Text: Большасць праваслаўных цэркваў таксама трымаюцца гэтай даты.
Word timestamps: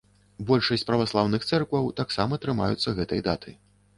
Большасць 0.51 0.85
праваслаўных 0.87 1.43
цэркваў 1.51 1.85
таксама 2.01 2.39
трымаюцца 2.45 2.97
гэтай 3.01 3.23
даты. 3.31 3.57